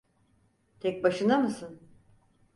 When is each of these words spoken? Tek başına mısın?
Tek 0.79 1.03
başına 1.03 1.37
mısın? 1.39 1.81